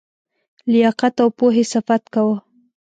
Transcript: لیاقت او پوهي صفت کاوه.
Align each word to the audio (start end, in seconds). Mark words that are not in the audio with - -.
لیاقت 0.71 1.15
او 1.23 1.29
پوهي 1.37 1.63
صفت 1.73 2.03
کاوه. 2.13 2.37